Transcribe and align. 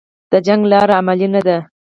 د 0.31 0.33
جنګ 0.47 0.61
لاره 0.71 0.93
عملي 0.99 1.27
نه 1.35 1.41
ده 1.47 1.57